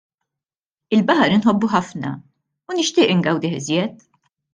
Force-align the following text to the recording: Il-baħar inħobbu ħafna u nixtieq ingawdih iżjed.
Il-baħar 0.97 1.35
inħobbu 1.35 1.69
ħafna 1.73 2.13
u 2.71 2.77
nixtieq 2.79 3.13
ingawdih 3.17 3.55
iżjed. 3.59 4.03